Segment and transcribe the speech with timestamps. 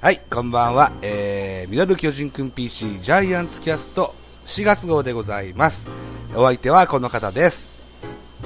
[0.00, 0.92] はい、こんばんは。
[1.02, 4.14] えー、ミドル巨人くん PC ジャイアンツキャスト
[4.46, 5.90] 4月号でございます。
[6.36, 7.68] お相手はこの方です。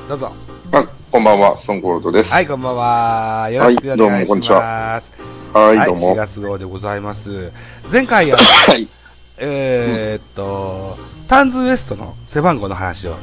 [0.08, 0.32] どうぞ。
[0.72, 2.32] あ、こんばんは、ストーンコールドです。
[2.32, 3.50] はい、こんばんは。
[3.50, 5.12] よろしくお願いしはいどうもこんにちます。
[5.52, 6.14] はい、どう4も。
[6.14, 7.52] 月号でございます。
[7.92, 8.88] 前回、あのはい。
[9.36, 10.96] えーっと、
[11.28, 13.16] タンズウエストの背番号の話を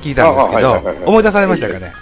[0.00, 1.92] 聞いたんですけどあはいはいはいはい、思い出されましたかね？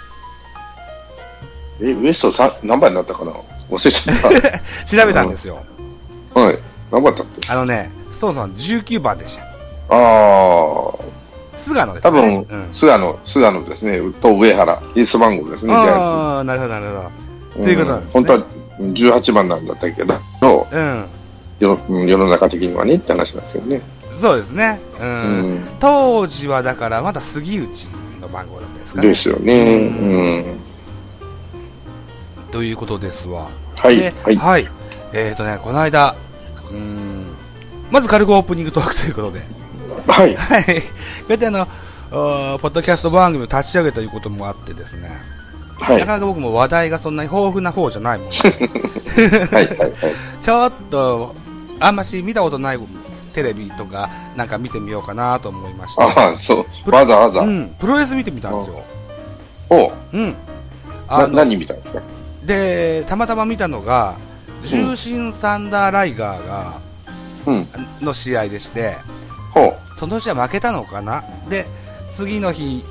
[1.81, 3.33] え、ウエストさ何番になったかな？
[3.71, 5.59] 忘れちゃっ 調べたんですよ。
[6.33, 6.39] た。
[6.39, 6.59] はい。
[6.91, 9.43] 何番だってあのね、ストーンさん19番でした。
[9.89, 10.99] あー、
[11.57, 12.09] 菅野ですね。
[12.09, 13.99] 多分、うん菅野、菅野ですね。
[14.21, 14.81] と上原。
[14.95, 17.11] エース番号ですね、ああ、なるほど、なるほど。
[17.57, 17.63] ツ。
[17.63, 18.39] ということなんですね本当は
[18.79, 20.15] 18番なんだったけど、
[20.71, 21.05] うん。
[21.59, 23.81] 世うん世の中的にはねって話なんですよね。
[24.17, 24.79] そうですね。
[24.99, 25.03] う。
[25.03, 25.67] うんん。
[25.79, 27.87] 当時はだからまだ杉内
[28.19, 29.07] の番号だったですかね。
[29.07, 29.63] ですよね。
[29.63, 30.05] う
[30.57, 30.59] ん。
[32.51, 33.49] ということですわ。
[33.75, 34.11] はいで。
[34.37, 34.67] はい。
[35.13, 36.15] えっ、ー、とね、この間、
[36.69, 37.25] うーん、
[37.89, 39.41] まず軽くオープニングトークということで。
[40.07, 40.35] はい。
[40.37, 40.63] はい。
[40.65, 40.71] こ
[41.29, 41.67] うやってあの、
[42.59, 45.09] ポッドキャスト番組を立ち上げたということもあってですね、
[45.79, 45.99] はい。
[45.99, 48.35] なかなか僕も話題がそんなに豊富な方じゃないもんで
[49.51, 49.67] はい。
[49.67, 49.77] はい。
[49.77, 49.93] はい。
[50.41, 51.35] ちょっと、
[51.79, 52.79] あんまし見たことない
[53.33, 56.03] テレビとかなんか見てみようかなと思いまして。
[56.03, 56.91] ああ、そう。
[56.91, 57.47] わざわざう。
[57.47, 58.83] ん、プロレス見てみたんですよ。
[59.69, 60.35] おうん。
[61.07, 62.01] あ何見たんですか？
[62.45, 64.15] で、たまたま見たのが、
[64.63, 66.73] 重心サンダーライガーが、
[67.45, 67.67] うん。
[68.01, 68.97] の試合でして。
[69.99, 71.23] その試合負けたのかな？
[71.47, 71.67] で、
[72.11, 72.83] 次の日、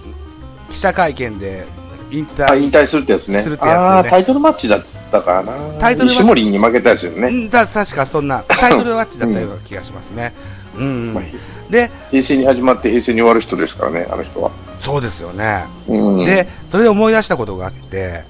[0.71, 1.67] 記者会見で
[2.11, 3.43] 引あ、退、引退するってやつね。
[3.43, 5.53] するってやつねタイトルマッチだったかな。
[5.81, 7.29] タイトルマッチ石森に負けたやつよね。
[7.29, 10.33] うんだ確かそんな、タイトルマッチだったような気がしますね。
[10.77, 11.15] うん。
[11.15, 11.25] まあ
[11.71, 14.53] で、平成に始まって平成に終わる人ですからね、あの人は。
[14.81, 15.65] そうですよね。
[15.89, 18.23] うん、で、それで思い出したことがあって、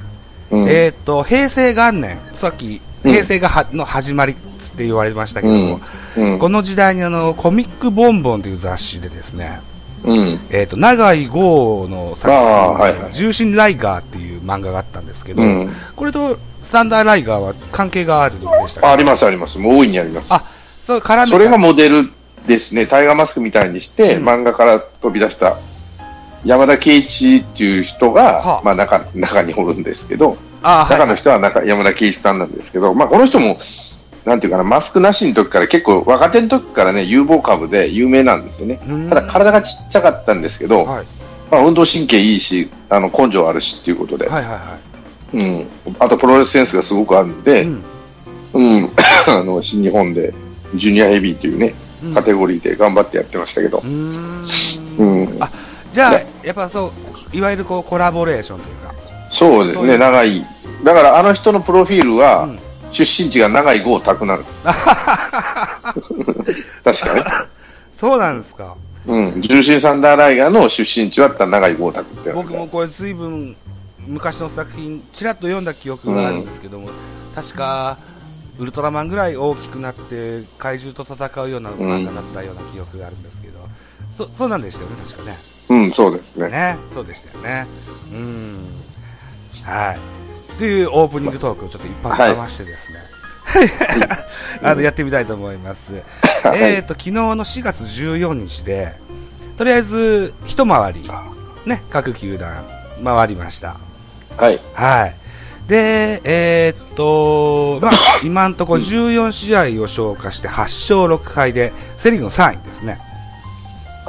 [0.51, 3.13] うん、えーっと、平成元年、さっき、うん。
[3.13, 4.37] 平成がは、の始まりっ
[4.81, 5.81] て言われましたけども、
[6.17, 9.61] うん、この時代にあの、コミックボンボンという雑誌でですね、
[10.05, 13.01] うん、えーっと、長井豪の作あーはいはい。
[13.01, 15.73] 品、重心ライガーっていう漫画があったんですけど、うん。
[15.95, 19.59] これとサンダーライガーは関係があるんでしたかああります、あります。
[19.59, 20.33] もう大いにあります。
[20.33, 20.43] あ、
[20.85, 21.27] そう、絡めた。
[21.27, 22.11] それがモデル
[22.47, 22.87] ですね。
[22.87, 24.29] タイガーマスクみたいにして、うん。
[24.29, 25.59] 漫画から飛び出した
[26.45, 31.17] 山田圭一っていう人が、はあまあ中、中におるんですけど、あー、中のはい。
[31.17, 33.59] 人は中山田圭一さんなんですけど、まあこの人も、
[34.25, 38.81] なんていうかな、マスクなしの時から結構若手の時からね、有望株で有名なんですよね。
[38.89, 41.07] うんただ体がちっちゃかったんですけど、はい。
[41.51, 44.79] まあ運動神経いいし、あの根性あるしっていうことで、はいはいは
[45.35, 45.67] うん。
[45.99, 47.43] あとプロレスセンスがすごくあるんい。
[47.43, 47.85] で、うん
[48.53, 48.91] うん。
[49.29, 50.33] あの、新日本で、
[50.75, 54.47] ジュニアヘビーというね、うんカテゴリーで頑張ってやってましたけどう、ーん
[54.99, 55.37] うん。
[55.43, 55.51] あ
[55.93, 56.93] じゃあね、やっぱそ
[57.33, 58.95] う、いわゆるこうコラボレーションというか、
[59.31, 60.45] そうですね、長い。
[60.85, 62.59] だからあの人のプロフィールは、うん
[62.93, 64.59] 出身地が長井豪拓なんです。
[64.65, 64.75] 確
[66.85, 67.25] かね。
[67.97, 68.75] そうなんですか。
[69.07, 69.41] うん。
[69.41, 73.57] 重心サンダーライガーの出身地は長井豪拓って僕もこれずいぶん
[74.07, 76.89] 昔の作品、ちらっと読んだ記憶があるんですけども、
[77.35, 77.99] 確か、
[78.59, 83.59] ウルトラマンぐらい大きくなって怪獣と戦うような漫画だったような記憶があるんですけど、
[84.11, 85.39] そそうなんでしたよね、確かね。
[85.71, 86.49] うん、そうですね。
[86.49, 87.67] ね、そうでしたよね。
[88.13, 88.59] うん。
[89.65, 90.59] はい。
[90.59, 92.99] というオープニングトークをちょっと一発かましてですね。
[94.63, 95.95] あの、やってみたいと思います。
[96.43, 98.95] はいえっと、昨日の4月14日で、
[99.57, 101.09] とりあえず、一回り、
[101.65, 102.65] ね、各球団、
[103.05, 103.77] 回りました。
[104.37, 104.61] はい。
[104.75, 105.15] はい。
[105.69, 107.93] で、えーっと、まあ、
[108.25, 112.99] 今のところ14試合を消化して8勝6敗で、セリーグの3位ですね。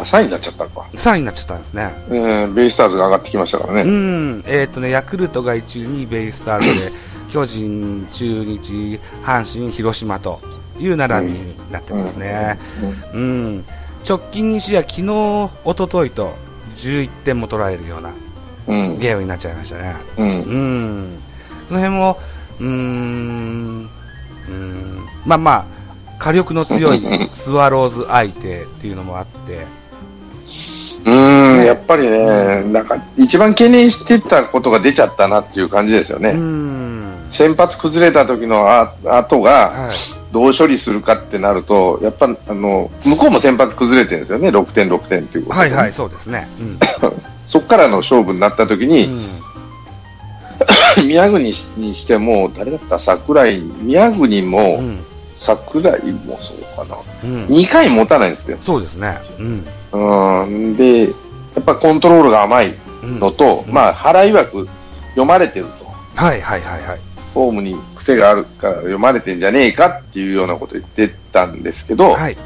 [0.01, 0.81] あ、3位になっちゃったのか。
[0.93, 1.91] 3位になっちゃったんですね。
[2.09, 3.83] うん、ベイスターズが上がってきましたからうね。
[3.83, 6.91] ん、えーっとね、ヤクルトが1位にベイスターズで、
[7.31, 10.41] 巨人、中日、阪神、広島と
[10.79, 12.59] いう並びになってますね。
[13.13, 13.65] うん、
[14.07, 16.33] 直近2試合、昨日、一昨日と
[16.77, 18.11] 11点も取られるような
[18.67, 18.99] うん。
[18.99, 19.95] ゲームになっちゃいましたね。
[20.17, 20.27] うん。
[20.27, 21.19] うん、
[21.67, 22.19] その辺も、
[22.59, 23.89] うーん、
[24.47, 25.65] うーん、まあまあ、
[26.19, 27.01] 火力の強い
[27.33, 29.65] スワローズ相手っていうのもあって、うん、
[31.71, 36.31] やっぱりね、なんか、一番懸念してたことが出ちゃったなっていう感じですようね。
[36.33, 44.49] ん、先発崩れた時のあ後が、はい、どう処理するかってなると、やっぱ、あの、向こうも先発崩れてるんですよね。
[44.49, 46.47] 6点、6点っていうことではいはい、そうですね。
[46.59, 46.79] うん
[47.47, 49.21] そっからの勝負になった時に、うん
[51.07, 51.43] 宮国
[51.77, 52.99] にしても、誰だった？
[52.99, 54.99] 桜井、宮国も、うん
[55.37, 56.95] 桜井もそうかな。
[57.23, 58.59] うん2回持たないんですよ。
[58.61, 59.17] そうですね。
[59.39, 59.65] うん
[60.43, 60.77] うん。
[60.77, 61.07] で、や
[61.61, 64.67] っぱコントロールが甘いうんのと、うんまあ、腹曰く
[65.09, 65.85] 読まれてると。
[66.15, 66.99] はいはいはいはい。
[67.33, 72.37] フォームに癖があるから読まれてんじゃねえかっていうようなこと言ってたんですけど、はい。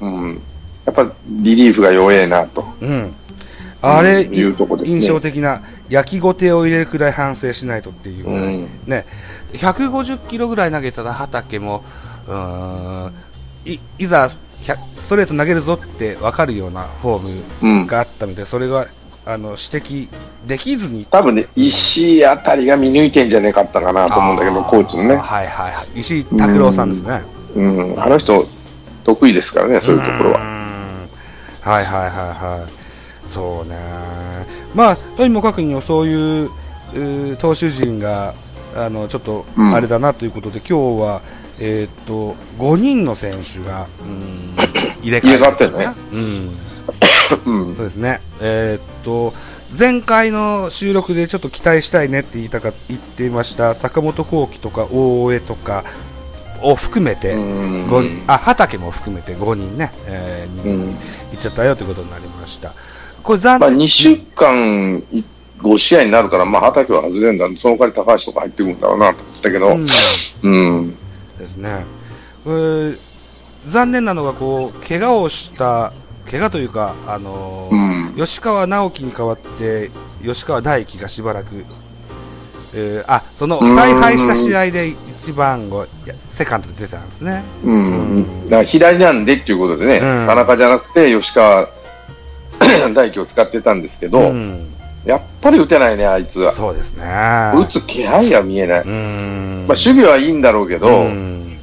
[0.00, 0.42] うん、
[0.86, 2.64] やっぱリリーフが弱えなと。
[2.80, 3.14] うん。
[3.82, 9.04] あれ、うんいうとこですね印象的な、焼きごてを入れるくらい反省しないとっていううんね、
[9.52, 11.84] 150キロぐらい投げたら畑も、
[12.26, 13.14] うーん、
[13.66, 18.86] いいざ、100ストレート投げるぞって分かるようなフォーうんムがあったので、それが、
[19.26, 20.08] あの、指摘
[20.46, 21.06] できずに。
[21.10, 25.16] 多分ね、石井あたりが見抜いてんじゃねえかったかなと思うんだけど、コーチのね。
[25.16, 26.00] はいはいはい。
[26.00, 27.22] 石井拓郎さんですね。
[27.54, 28.42] うん、あの人、
[29.04, 30.38] 得意ですからね、そういうところは。
[31.60, 33.28] はいはいはいはい。
[33.28, 33.76] そうね。
[34.74, 36.50] まあ、とにもかくにもそういう、
[37.38, 38.34] 投手陣が、
[38.76, 41.20] あの、ちょっと、うんあれだなということで、今日は、
[41.60, 44.56] えーっと、5人の選手が、うん、
[45.02, 45.86] 入れ替わってるね。
[46.12, 46.56] うん。
[47.46, 47.74] うん。
[47.74, 48.20] そうですね。
[48.40, 49.32] えーっと、
[49.78, 55.84] 前回の収録でちょっと期待したいねって言いたか言っていました坂本幸輝とか大江とか
[56.62, 57.34] を含めて、
[58.26, 60.86] あ畑も含めて5人ね、えー、にうん。
[60.92, 60.96] 行
[61.36, 62.72] っちゃったよということになりました。
[63.22, 65.02] これ残まあ、念、2週間、
[65.58, 67.46] 5試合になるから、まあ、畑は外れるんだ。
[67.60, 69.86] その代わり高橋とか入ってくるんだろうなと思ってたけど、うん。
[70.42, 70.96] うん。
[71.44, 71.84] ですね。
[72.44, 72.92] これ
[73.70, 75.92] 残念なのがこう怪我をした
[76.30, 79.90] 怪我というかあのーうん吉川直樹に代わって
[80.24, 81.64] 吉川大輝がしばらく、
[82.74, 85.86] えーあそのうん大敗した試合で一番を
[86.28, 87.42] セカンドで出てたんですね。
[87.64, 88.44] うん。
[88.44, 91.68] だから左なんでっていうことでね、うん田中じゃなくて吉川
[92.94, 94.68] 大輝を使ってたんですけど、うん
[95.04, 96.52] やっぱり打てないね、あいつは。
[96.52, 97.04] そうですね。
[97.04, 98.80] 打つ気配が見えない。
[98.82, 101.58] うんまあ、守備はいいんだろうけど、ううんん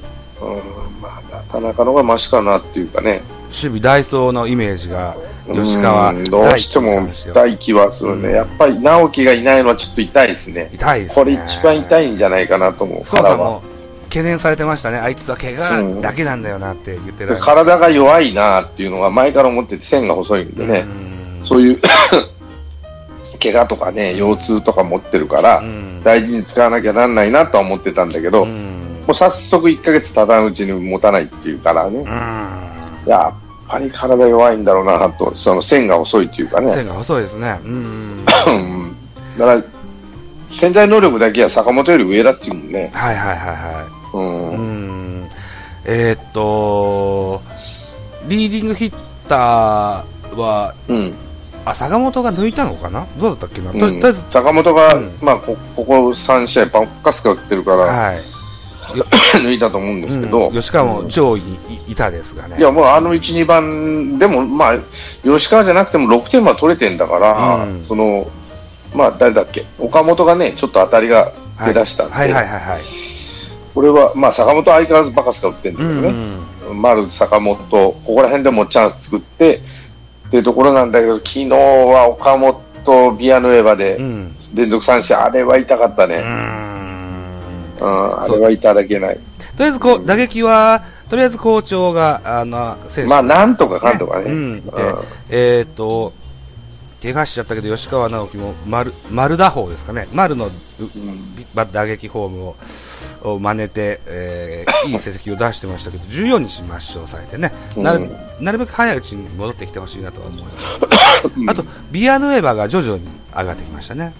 [1.01, 3.21] まあ、田中の方がマシかなっていうかね。
[3.47, 5.17] 守備ダイソーのイメージが
[5.53, 8.29] 吉川うんどうしても痛い気はするね。
[8.29, 10.69] うんやっぱり直樹がいないのはちょっと痛いですね。
[10.73, 11.15] 痛いですね。
[11.15, 13.35] これ一番痛いんじゃないかなと思う、そうさ腹は。
[13.35, 13.63] んも
[14.03, 14.97] 懸念されてましたね。
[14.97, 17.41] あいつは怪我だけなんだよなって言ってられる。
[17.41, 21.11] 体が弱いなっていうのが前から思ってて線が細いんでね、うん
[21.43, 21.81] そういう
[23.41, 33.33] 怪我とかね、腰痛とか持ってるから、うん大事に使わなきゃなんないなとは思ってたんだけど、うもんう早速1ヶ月たたんうちに持たないっていうからね、うんやっ
[33.67, 37.59] ぱり体弱いんだろうなと、その線が細いっていうかね、線が細いですね。
[37.63, 38.25] うん。
[38.47, 38.95] うん
[39.37, 39.63] だから
[40.49, 42.89] 潜在能力だけは坂本より上だっていうもんね。
[42.93, 44.55] はいはいはいはうんい。
[44.55, 45.29] うん。
[45.85, 47.41] えーっと、
[48.27, 48.93] リーディングヒッ
[49.29, 51.13] ターは、うん
[51.65, 53.05] あ、坂本が抜いたのかな？
[53.17, 55.11] どうだったっけな、とりあえず、坂本が、うん。
[55.21, 58.21] まあ、こここ3試合、パンカスカ打ってるから、はい。
[59.41, 60.53] 抜いたと思うんですけど、うん。
[60.53, 62.57] 吉川も上位にいいたですがね。
[62.59, 64.73] いや、もうあの1、2番でも、まあ、
[65.23, 67.85] 吉川じゃなくても6点は取れてんだから、うん。
[67.87, 68.27] その、
[68.93, 71.31] まあ、誰だっけ、岡本がね、ちょっと当たりが
[71.65, 72.81] 出だしたんで、はいはいはいはい。
[73.73, 76.37] これは、まあ、坂本は相変わらずバカスカ打ってんだけどうんね、
[76.73, 79.61] 丸、坂本、ここら辺でもチャンス作って、
[80.31, 84.03] っていうところなんだけど、昨日は岡本、ビアヌエバでうん。
[84.03, 84.35] うん。
[84.55, 86.19] 連続三振、あれは痛かったうね。
[86.19, 86.21] ん
[87.81, 89.15] うん、あれはいただけない。
[89.17, 89.21] と
[89.59, 92.77] りあえずこう、打撃は、とりあえず好調が、あの。
[93.07, 94.31] まあ、なんとかかんとかね。
[94.31, 94.65] うん。
[94.65, 94.71] で、
[95.29, 96.13] えっ、と、
[97.01, 100.07] 怪我しちゃったけど、吉川直樹も丸、丸打法ですかね。
[100.13, 102.55] 丸のううんば打撃フォームを
[103.23, 111.29] を真似て、えーいい成績を出してましたけど、14日抹消されてね、なるうんなるべく早いうちに戻ってきてほしいなとは思います。
[111.37, 114.13] うんあと、ビアヌエバが徐々に上がってきましたね。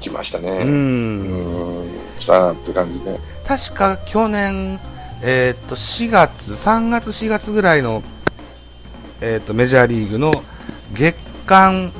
[0.00, 0.42] 来ましたう。
[0.42, 0.50] ね。
[0.50, 3.18] うんん、来たなって感じで。
[3.46, 4.78] 確か去年、
[5.22, 8.02] えーっと4月、3月、4月ぐらいの、
[9.20, 10.32] えーっとメジャーリーグの
[10.92, 11.16] 月
[11.46, 11.90] 間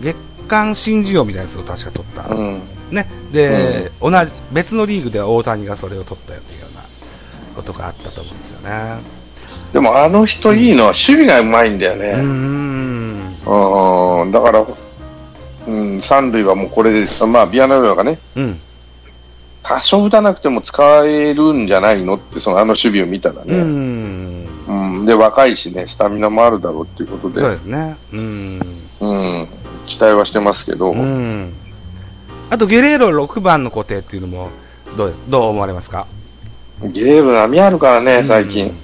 [0.00, 2.60] 月間新人王みたいなやつを確か取った、うん。
[2.90, 3.06] ね。
[3.32, 6.82] で同じ別のリーグでは大谷がそれを取ったよというような
[7.56, 9.24] ことがあったと思うんですよね。
[9.72, 12.12] でもあの人いいのは守備がうまいんだよね。
[12.22, 13.14] ん。
[13.44, 14.64] うん、だから、
[15.66, 18.60] うん、三塁はもうこれで、まあ、ビアナウェアがね、うん。
[19.64, 23.62] 多少打たなくても使えるんじゃないのって、そのあの守備を見たらうね。
[23.62, 24.46] ん。
[24.68, 27.96] うん、で、若いしね、スタミナもあるだろうっていうことで、そうですね。
[28.12, 28.60] うん。
[29.00, 29.48] うん、
[29.86, 31.52] 期待はしてますけど、うん。
[32.50, 34.50] あとゲレーロ6番の固定っていうのも
[34.96, 35.30] どうです？
[35.30, 36.06] どう思われますか？
[36.82, 38.74] ゲーム波あるからね、最近。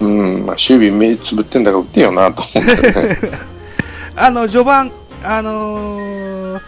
[0.00, 2.82] うん、まあ、守備目つぶってんだから打ってよなと思って。
[2.92, 3.18] ね。
[4.14, 4.92] あの序盤、
[5.22, 6.60] あのー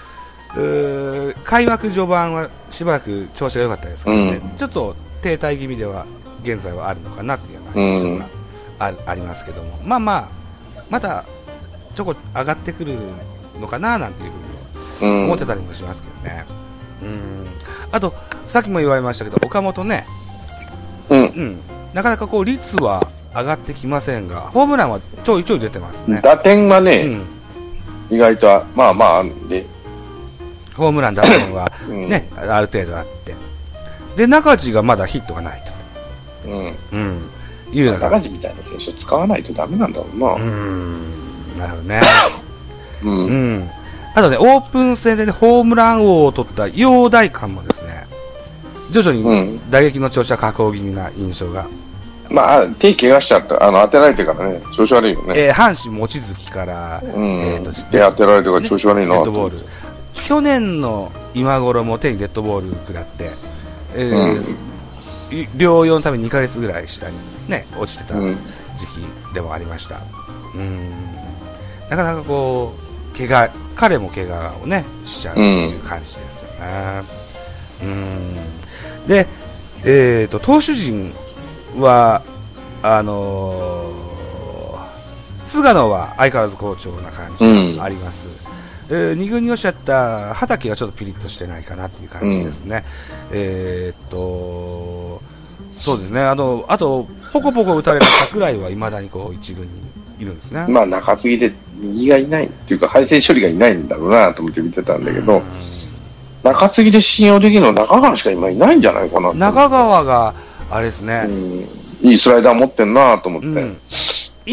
[1.45, 4.59] 開幕序盤はしばらく調子が良かったですけどね、うん。
[4.59, 6.07] ちょっと停滞気味では
[6.43, 8.27] 現在はあるのかなっていうような印象が
[8.81, 10.29] あ,、ありますけども、まあまあ、
[10.91, 11.25] まだ
[11.95, 12.99] ちょこ上がってくる
[13.61, 14.31] のかななんていう
[15.01, 16.45] ふうにうん思ってたりもしますけどね。
[17.03, 17.47] うん
[17.93, 18.15] あと、
[18.47, 20.07] さっきも言われましたけど、岡本ね、
[21.09, 21.19] うん。
[21.19, 21.61] うん、
[21.93, 26.21] なかなかこう率は上がってきませんが、ホームランはちょいちょい出てますね。
[26.23, 27.25] 打点がね、
[28.11, 29.67] うん、意外とは、まあまああるんで、
[30.77, 32.09] ホームラン、打点はうん。
[32.09, 33.35] ね、ある程度あって。
[34.17, 35.63] で、中地がまだヒットがない
[36.47, 36.51] うん。
[36.51, 36.97] と。
[36.97, 37.31] うん。
[37.73, 40.33] いうような高地みたいな選手を使わないとダメなんだろうな。
[40.35, 41.59] うーん。
[41.59, 42.01] なるほどね。
[43.03, 43.11] うん。
[43.11, 43.59] ううん。
[43.61, 43.71] ん。
[44.15, 48.07] あとね、オープン戦で、ね、ホームラン王を取った陽大館もですね、
[48.91, 51.67] 徐々に打撃の調子は下降気味な印象が。
[52.29, 53.63] まあ、手怪我しちゃった。
[53.65, 55.35] あの、当てられてからね、調子悪いよね。
[55.37, 57.25] えー阪神望月から、うん。
[57.41, 59.59] えーと手当てられてから調子悪いなデッドボール。
[60.15, 63.31] 去年の今頃も手にデッドボール食らって、
[63.95, 64.57] えー
[65.33, 67.17] い療養のために2ヶ月ぐらい下に
[67.49, 68.37] ね、落ちてたうん。
[68.77, 70.01] 時期でもありました。
[70.57, 70.91] うん。
[71.89, 72.90] なかなかこう、
[73.27, 77.03] 怪我、彼も怪我をね、しちゃうっていう感じですよね。
[77.83, 78.35] うん。
[79.07, 79.27] で、
[79.85, 81.13] えっ、と、投手陣
[81.79, 82.23] は、
[82.83, 84.11] あのー
[85.47, 88.29] 菅野は相変わらず好調な感じがあります。
[88.89, 92.85] えー二軍におっしゃった畑がちょっとピリッとしてないかなっていう感じですね。
[93.33, 95.21] えーっと、
[95.75, 99.71] そうですね、あの、あと、ポコポコ打たれた桜井は未だにこう一軍に
[100.21, 100.67] いるんですね。
[100.69, 105.43] まあ、中継ぎで右がいないっていうか、配線処理がいないんだろうなと思って見てたんだけど、うん
[106.43, 110.35] 中継ぎで信用できるのは中川しか今いないんじゃないかなと中川が、
[110.71, 113.49] あれですね、うん、いいスライダー持ってんなと思って。
[113.49, 113.77] うん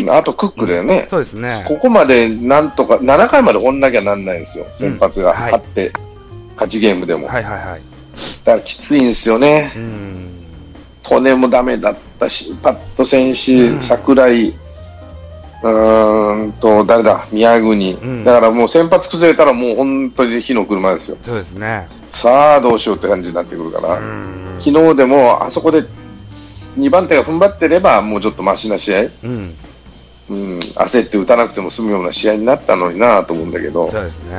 [0.09, 1.07] あとクックだよね。
[1.09, 1.65] そうですね。
[1.67, 4.67] ここまでなんとか、7回まで追んなきゃなんないんですよ。
[4.75, 5.91] 先発がうんはい勝って、
[6.53, 7.27] 勝ちゲームでも。
[7.27, 7.81] はいはいはい。
[8.43, 9.71] だからきついんですよね。
[9.75, 10.27] うん。
[11.01, 14.53] トネもダメだったし、パット選手、うん桜井、
[15.63, 21.17] うーんと、誰だ、宮国、んだからもう先発崩れたらもう本当に火の車ですよ。
[21.23, 21.87] そうですね。
[22.11, 24.57] さあどうしようって感じになってくるから、うん。
[24.59, 25.83] 昨日でもあそこで
[26.77, 29.55] 2番手が踏ん張ってればもうちょっとマシな試合、うん。
[30.29, 34.35] うん、焦って打たなくても済むような試合になったのになと思うんだけど、そうですね。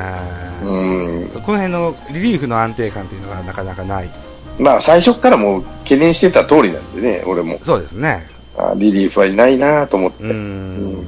[0.62, 4.10] うん、そうこの辺のリリーフの安定感というのがなかなかない。
[4.58, 7.58] まあ最初からもう懸念してた通りなんでね、俺も。
[7.64, 8.28] そうですね。
[8.58, 10.24] あリリーフはいないなと思って。
[10.24, 11.06] ううんん。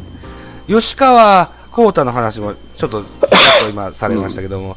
[0.69, 3.05] 吉川幸太の話もちょっと、
[3.71, 4.77] 今されましたけども、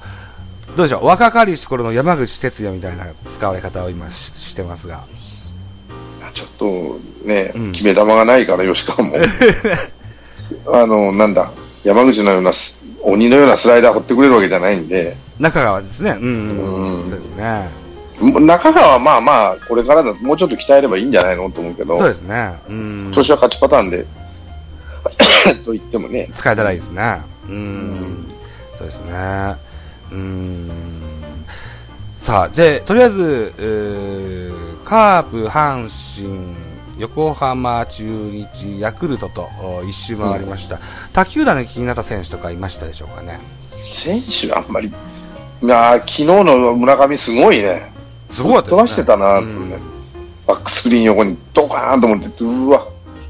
[0.75, 3.05] どうでしょう、若かりし頃の山口哲也みたいな
[3.37, 5.03] 使われ方を今ししてますが。
[6.33, 9.15] ちょっとね、うん決め球がないから、吉川も。
[10.73, 11.51] あの、なんだ、
[11.83, 16.17] 山口のようなス鬼のようなスライダー放ってくれるわけじゃないんで、中川ですね。
[16.19, 17.82] うん、うんそうですね。
[18.23, 22.53] 中川はまあまあ、これからだもうちょっと鍛えればいいんじゃないのと思うけど、そうですね。
[22.69, 23.03] うん。
[23.07, 24.05] 今年は勝ちパターンで、
[25.65, 27.21] と言ってもね、使えたらいいですね。
[27.47, 28.27] うん。
[28.77, 29.55] そうですね。
[30.11, 30.71] うん。
[32.19, 34.53] さあ、で、とりあえず、えー
[34.83, 36.55] カープ、阪神、
[36.99, 40.79] 横浜、中日、ヤクルトとお一周回りました。
[41.13, 43.39] 他球団で気になった選手とかいましたでしょうかね？
[43.69, 44.91] 選手はあんまり、い
[45.67, 47.91] やー昨日の村上すごいね、
[48.33, 48.69] すごかったね。
[48.71, 49.69] 飛ばしてたなとうね、ん
[50.47, 52.85] バックスクリーン横にドカーンと思って、うわ、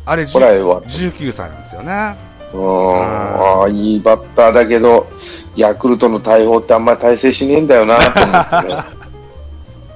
[0.05, 0.81] あれ、これはええわ。
[0.81, 2.15] 19歳なんですよね。
[2.53, 5.07] うん、ああ、いいバッターだけど、
[5.55, 8.83] ヤクルトの大砲ってあんまり大成しねえんだよなと思ってね。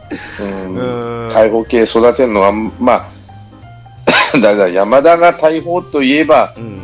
[0.40, 6.82] うんうん大砲系育てるのは、まあ、 だから山田が大砲といえば、うん。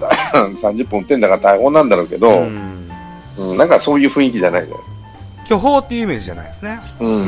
[0.00, 3.56] 30本打ってんだから大砲なんだろうけど、ううんん。
[3.56, 4.76] なんかそういう雰囲気じゃないじゃ
[5.50, 6.80] 巨峰っていうイメージじゃないですね。
[7.00, 7.04] ん。
[7.04, 7.26] う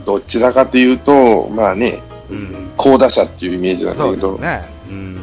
[0.00, 2.70] ん、どちらかというと、まあね、うん。
[2.76, 4.62] 好打者っていうイメージなんだそうけど、ですね。
[4.90, 5.20] うん。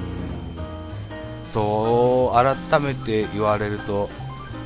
[1.48, 4.10] そう、改めて言われると、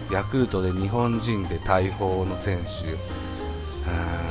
[0.10, 2.98] ヤクルトで日本人で大砲の選手、うん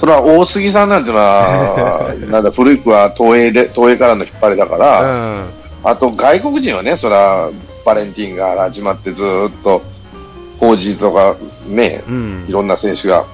[0.00, 5.06] それは大杉さんなんていうのは、 なんだ、古くは東映で、東映からの引っ張りだから、う
[5.42, 5.44] ん。
[5.84, 7.50] あと外国人はね、それは
[7.84, 9.82] バレンティンから始まってずーっと、
[10.62, 12.44] ホージーとかね、うん。
[12.48, 13.26] いろんな選手が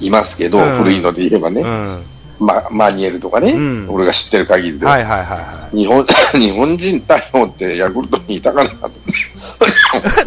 [0.00, 2.02] いますけど、うん古いので言えばね、うん。
[2.40, 8.90] ま、マニエルとかね、うん俺が知ってる限りで、はいはいはいは日本 日本人対応ってヤクルトにいたかなと、い。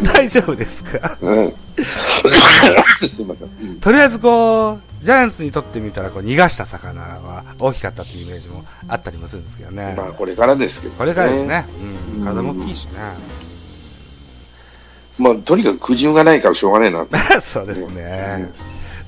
[0.14, 1.18] 大丈夫ですか？
[1.20, 1.52] うん、
[3.06, 9.92] すいません、うんとりあえずこう、ジャイアンツにとってみたら、こう、逃がした魚は大きかったっていうイメージもあったりもするんですけどね。
[9.94, 11.66] まあこれからですけど、これからですね。
[12.16, 12.20] うん。
[12.20, 12.92] うん体も大きいしね。
[15.18, 17.06] まあとにかく苦渋がないからしょうがないな、
[17.40, 18.50] そうですね。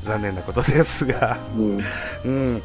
[0.04, 1.38] 残念なことですが。
[1.56, 1.80] うん
[2.24, 2.62] うん。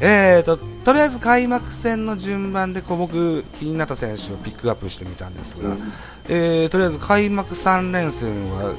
[0.00, 5.92] えーと、とりあえず開幕戦の順番でこう僕気になった選手をピックアップしてみたんですが、うん
[6.28, 8.74] えーとりあえず開幕3連戦は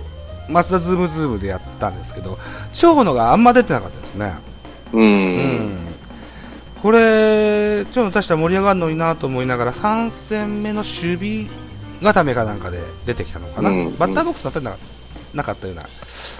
[0.47, 2.37] マスダズームズームでやったんですけど、
[2.73, 4.33] 長野があんま出てなかったですね。
[4.93, 5.01] うん。
[5.01, 5.77] うん
[6.81, 11.66] これ、ちょっと確か盛り上がるのになと思いながら、3戦目の守備
[12.01, 14.77] 固めかなんかで出てきたのかな、うんバッターボックス立てなか
[15.33, 15.83] なかったような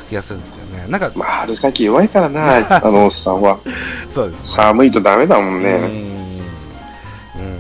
[0.10, 3.60] 気がするんですけどね、なんか、まあ、春先弱いからな、 あのおっさんは。
[4.14, 4.46] そうですね。
[4.46, 5.70] 寒いとダメだもんうん、ね。
[5.70, 7.60] うん、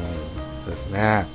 [0.65, 1.25] そうですね。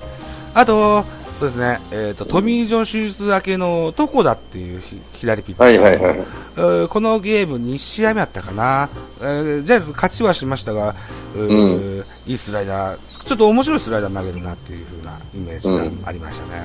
[0.55, 1.05] あと、
[1.39, 5.81] そうですね、えっ、と、トミー・ジョン手術明けのトコダっていうひ左ピッチャー。
[5.81, 6.19] はいはいはい。
[6.57, 8.89] えーこのゲーム2試合目あったかな、
[9.21, 10.95] えージャイアンツ勝ちはしましたが、
[11.35, 15.69] うーういいスライダー、ちょっと面白いスライダー投げるなっていう風なイメージ
[16.01, 16.63] がありましたね。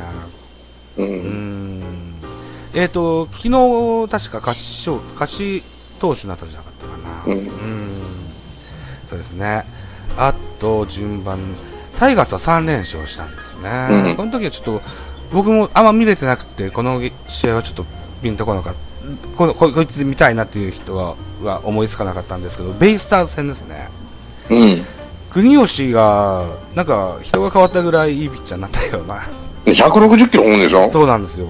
[0.97, 1.03] う。
[1.03, 2.15] うんん
[2.73, 3.49] えっ、と、昨日
[4.09, 5.63] 確か勝ち勝勝ち
[5.99, 7.23] 投手になったんじゃなかったかな。
[7.25, 7.89] うんうん
[9.07, 9.63] そうですね。
[10.17, 11.39] あと、順番、
[11.97, 13.87] タイガースは3連勝したんですね。
[14.09, 14.81] うんこの時はちょっと、
[15.31, 17.85] 僕もあんま見れてなくて、この試合はちょっと
[18.21, 18.79] ピンとこなかった。
[19.37, 23.89] このここいつ見たいなっていう人はは思いつかなかったんですけど、ベイスターズ戦ですね。
[24.49, 24.85] うん。
[25.37, 29.21] 国吉が、なんか人が変わったぐらいいいピッチャーになったような。
[29.65, 30.89] 160キロ本でしょ？
[30.89, 31.47] そうなんですよ。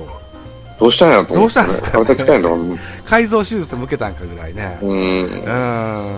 [0.77, 1.39] どうしたんやと思って、ね。
[1.39, 1.91] どうしたんですか？
[1.91, 2.61] 体鍛えんだから。
[3.05, 4.77] 改造手術向けたんかぐらいね。
[4.81, 4.89] うん。
[4.89, 6.09] うーん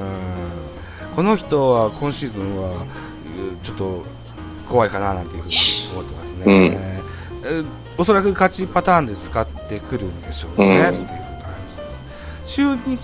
[1.16, 2.76] この人は今シーズンはう
[3.64, 4.04] ちょっと
[4.68, 5.56] 怖いかななんていうふうに
[5.92, 7.66] 思ってますね、うんえー
[7.98, 11.18] おそらく勝ちパターンで使ってくるんでしょうね、うんっていう感
[11.70, 11.92] じで
[12.48, 12.98] す中日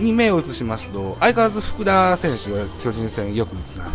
[0.00, 3.88] に目を移しますと相変わらず福田選手が巨人戦よく打つな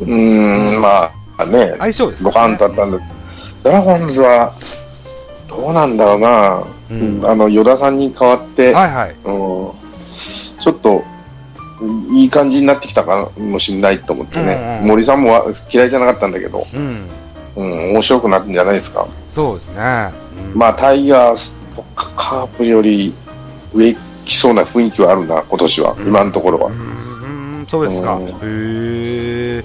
[0.00, 2.98] うん、まあね、相性ですドカンとあったんで、
[3.62, 4.54] ドラゴンズは、
[5.48, 7.26] どうなんだろうな、うん。
[7.26, 9.10] あの、与田さんに代わって、はいはい。
[9.10, 9.16] うん、
[10.60, 11.02] ちょっと、
[12.12, 17.08] いい感じになってきたかもしれないと思ってね、うんうん森さんもわ嫌いじゃなかったんだけど、うん。
[17.56, 19.06] うん、面白くなるんじゃないですか。
[19.30, 20.10] そうですね、
[20.52, 20.58] うん。
[20.58, 23.14] まあ、タイガースとかカープより
[23.74, 23.94] 上
[24.30, 26.06] 来そうな雰囲気はあるな、今年は、うん。
[26.06, 26.70] 今のところは。
[26.70, 26.72] う。
[26.72, 28.28] んそうですか、うん。
[28.28, 29.64] へえ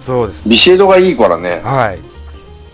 [0.00, 1.98] そうですビシエドがいいからね、はい。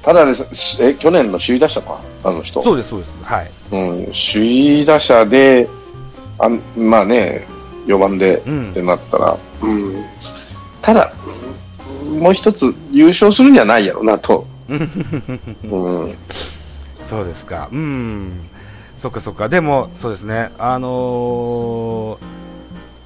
[0.02, 2.62] ただです、え、去年の首位打者か、あの人。
[2.62, 3.20] そうですそうです。
[3.22, 3.50] はい。
[3.72, 5.68] うん、首位打者で、
[6.38, 7.44] あんまあね、
[7.86, 8.70] 4番でうん。
[8.70, 10.04] ってなったら、うん、
[10.80, 11.36] ただ、うん
[12.16, 14.46] もう一つ優勝するんじゃないやろなと。
[14.68, 16.14] うん、
[17.04, 17.68] そうですか。
[17.72, 18.48] うん。
[18.98, 19.48] そっかそっか。
[19.48, 20.50] でも、そうですね。
[20.58, 22.36] あのー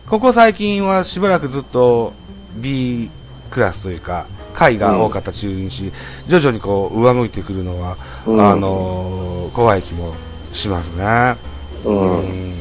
[0.09, 2.13] ここ最近はしばらくずっと
[2.57, 3.09] B
[3.49, 5.93] クラスというか、回が多かった中日、
[6.27, 10.15] 徐々にこう、上向いてくるのは、うんあのー怖い気も
[10.53, 11.37] しますね。
[11.85, 12.53] うんうん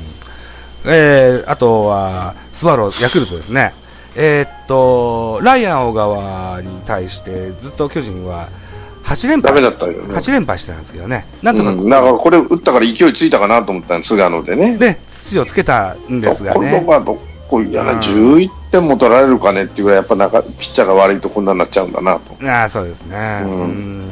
[0.86, 3.74] えー、あとは、スワロー、ヤクルトですね。
[4.16, 8.50] えーっと、ライアン小川に対して、ずっと巨人は
[9.10, 10.16] 8連敗ダメだったよね。
[10.16, 14.78] 8連敗してたんですけどね、なんとか、うん、だからこれ打ったから勢いついたかなと思ったんです、菅野でね。
[14.78, 17.18] で土をつけたんですがね、はど
[17.48, 18.00] こいやな、うん。
[18.00, 22.34] 11点も取られるかねっていうぐらい、やっぱなんかピッチャーが悪いとこんなになっちゃうんだなと。
[22.42, 23.52] あーそうですね、うん。
[23.52, 24.04] うん。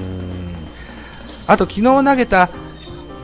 [1.46, 2.50] あと昨日投げた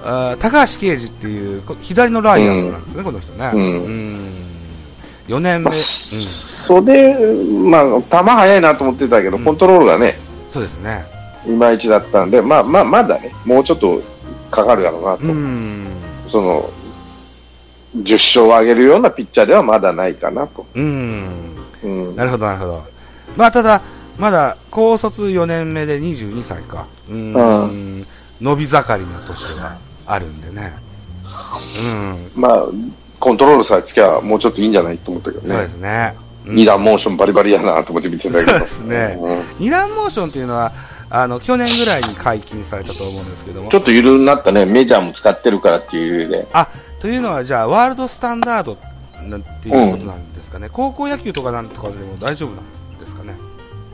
[0.06, 4.30] あー高橋奎二っていうこ左のライアンなんですね、この人ね、うん。
[5.28, 5.80] 4年目、まあ、うん。
[5.80, 7.16] それ、
[7.48, 9.44] まあ、球速いなと思ってたけど、うん。
[9.44, 10.20] コントロールがね、
[10.52, 11.04] そうですね、
[11.46, 14.02] いまいちだったんで、まあまあ、まだね、もうちょっと
[14.52, 15.24] かかるやろうなと。
[15.24, 15.88] うん、
[16.28, 16.70] その、
[17.98, 20.66] 10勝を上げるようなピッチャーではまだないかなと。
[20.74, 22.16] うん、うん。
[22.16, 22.84] なるほど、なるほど、
[23.36, 23.82] まあただ、
[24.18, 28.06] まだ高卒4年目で22歳か、うんう
[28.42, 30.74] 伸び盛りの年があるんでね。
[32.36, 32.66] うんまあ、
[33.20, 35.70] コントロールさえつきゃもうちょっといいんじゃないと思ったけどそうでね。
[35.70, 36.16] すね。
[36.18, 38.52] うん二段モーションバリバリやなと思って見てたけど。
[38.52, 40.74] そうですねうん二段モーションっていうのは、
[41.16, 43.80] あの、去年ぐらいに解禁されたと思うんですけどもちょ。
[43.80, 46.48] っとゆるになったね、メジャーも使ってるからっていう理由で。
[46.54, 46.68] あ、
[47.00, 48.78] というのは、じゃあ、ワールドスタンダード
[49.30, 50.70] なんていうことなんですかね？
[50.74, 53.36] 高校野球とかなんとかでも大丈夫なんですかね？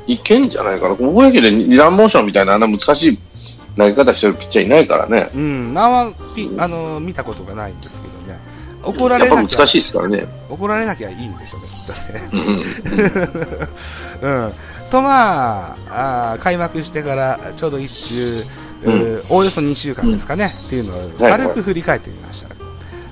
[0.07, 0.95] いけんじゃないかな？
[0.95, 3.19] 高校野球で二段モーションみたいなあんな難しい
[3.77, 5.29] 投げ方してるピッチャーいないからね。
[5.35, 8.39] うん、名はピあの見たことがないんですけどね。
[8.81, 10.25] 怒られなきゃ難しいですからね。
[10.49, 12.29] 怒られなきゃいいんでしょうね、きっとね。
[14.21, 14.53] うん うん、
[14.89, 21.07] とまああー開幕してからちょうど1週、うおおよそ2週間ですかね、っていうのをはい。
[21.23, 22.43] はい軽く振り返ってみまし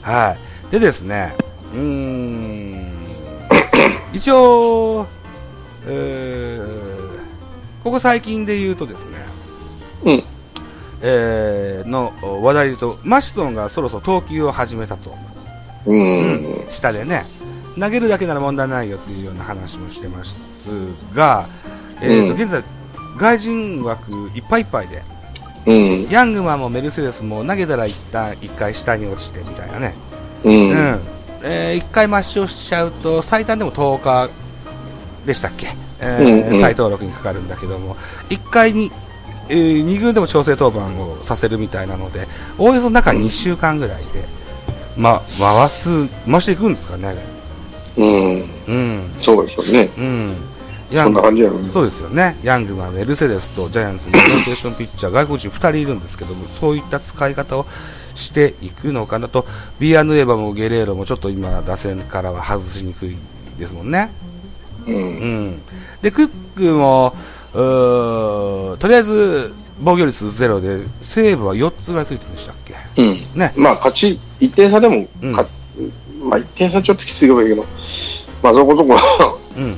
[0.02, 0.12] た。
[0.12, 0.36] は
[0.70, 1.36] い、でですね、
[1.74, 2.92] うーん。
[4.13, 5.06] 一応、
[5.86, 7.08] えー
[7.84, 9.06] ここ最近で言うとですね、
[10.04, 10.24] うん。
[11.02, 12.12] えーの
[12.44, 15.16] 話題で言うと、マシソンがそろそろ投球を始めたと。
[15.86, 16.66] うん。
[16.70, 17.26] 下でね、
[17.80, 20.38] 投げるだけなら問題ないよっていうような話もしてます
[21.13, 21.46] が、
[22.02, 22.64] えーとうん現在、
[23.18, 25.04] 外人枠いっぱいいっぱいで、
[25.66, 26.10] うん。
[26.10, 29.94] ヤングマンもメルセデスも投げたら一旦一回下に落ちてみたいなね。
[30.44, 30.50] う。
[30.50, 31.00] うんん。
[31.44, 34.30] えー一回抹消しちゃうと、最短でも10日
[35.26, 35.68] でしたっけ、
[36.00, 37.98] えーうんうん再登録にかかるんだけども、
[38.30, 38.92] 一回に、
[39.50, 44.24] えー二軍でも調整登板をさせるみたいなので、おおよそ中2週間ぐらいで、
[44.96, 47.16] ま、回す、回していくんですかね。
[47.98, 48.50] うん。
[48.68, 49.10] うん。
[49.20, 49.90] そうでしょうね。
[49.98, 50.36] うん。
[50.91, 51.69] ヤそんなング感じやろね。
[51.69, 52.38] そうですよね。
[52.43, 57.65] ヤングマン、メルセデスとジャイアンツのローテーションピッチャー、外国人2人いるんですけども、そういった使い方を
[58.15, 59.45] していくのかなと、
[59.80, 63.15] ビアヌエバもゲレーロもちょっと今、打線からは外しにくい
[63.60, 64.12] ですもんね。
[64.88, 64.91] う。
[64.91, 65.62] うんん。
[66.02, 67.15] で、クックも、
[67.54, 72.73] とりあえず、防御率ゼロで、セーブは4つぐらいついてるんでしたっけ？
[73.02, 73.39] うん。
[73.39, 73.54] ね。
[73.56, 75.45] まあ、勝ち、1点差でも、うんか
[76.23, 77.63] まあ、1点差ちょっときついかもいいけど、
[78.41, 79.78] まあ、そこそこ、うん。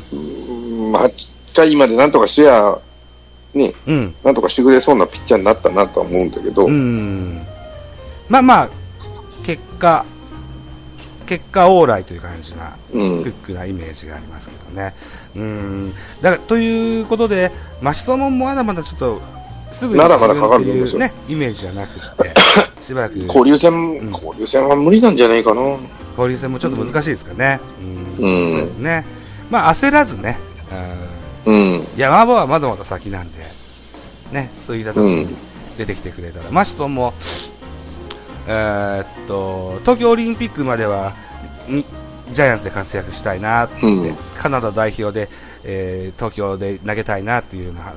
[0.89, 2.77] うんまあ、8回までなんとかしてや、
[3.53, 4.15] ね、うん。
[4.23, 7.41] なんとかしてくれそうなピッチャーになったなとは思うんだけど、うん。
[8.27, 8.69] まあまあ、
[9.43, 10.05] 結果、
[11.25, 14.93] 結果オーライという感じなうんクックなイメージがありますけどね。
[15.35, 15.93] うん。
[16.21, 19.21] だから、ということで、マシソモンもまだまだちょっと、
[19.71, 20.89] すぐにまだまだかかると思うん
[21.27, 22.33] イメージじゃなくて、
[22.81, 25.61] しばらく交流戦、ん交流戦は無理なんじゃないかな。
[26.17, 27.59] 交流戦もちょっと難しいですかね。
[28.19, 28.25] うん。
[28.25, 29.05] うんそうですね。
[29.49, 30.39] まあ、焦らずね、
[31.45, 31.53] うん。
[31.53, 31.87] うん。
[31.97, 33.39] 山場はまだまだ先なんで、
[34.31, 35.27] ね、そういったところに
[35.77, 37.13] 出てきてくれたら、マシソンも、
[38.47, 41.13] えーっと、東京オリンピックまでは、
[41.67, 41.85] に
[42.31, 45.29] ジャイアンツで活躍したいなって、うんカナダ代表で、
[45.63, 47.93] えー東京で投げたいなっていうような